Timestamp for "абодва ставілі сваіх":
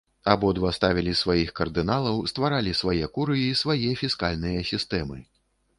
0.33-1.49